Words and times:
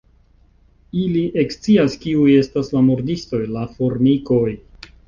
Ili 1.01 1.21
ekscias 1.43 1.99
kiuj 2.07 2.27
estas 2.41 2.75
la 2.79 2.85
murdistoj: 2.89 3.45
la 3.59 3.71
formikoj. 3.79 4.45